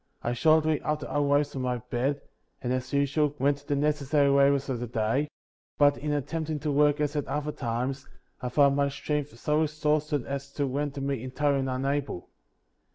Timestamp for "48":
0.23-0.31